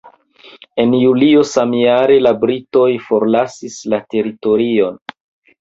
En 0.83 0.93
julio 0.99 1.43
samjare, 1.49 2.15
la 2.29 2.31
britoj 2.45 2.89
forlasis 3.11 3.79
la 3.95 4.01
teritorion. 4.15 4.99